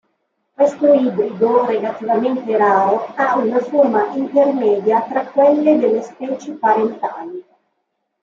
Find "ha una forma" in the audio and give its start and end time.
3.17-4.07